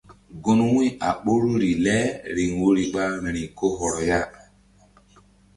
[0.43, 1.97] Gun wu̧y a ɓoruri le
[2.35, 4.19] riŋ woyri ɓa vbi̧ri ko hɔrɔ ya.